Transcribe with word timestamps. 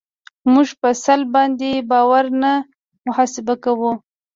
موږ 0.53 0.67
په 0.81 0.89
سلب 1.03 1.27
باندې 1.35 1.71
بارونه 1.91 2.51
محاسبه 3.05 3.53
کوو 3.63 3.91